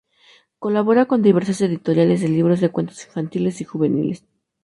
Colabora 0.63 1.05
con 1.05 1.21
diversas 1.21 1.61
editoriales 1.61 2.21
de 2.21 2.27
libros 2.29 2.59
de 2.59 2.69
cuentos 2.69 3.05
infantiles 3.05 3.61
y 3.61 3.65
juveniles. 3.65 4.25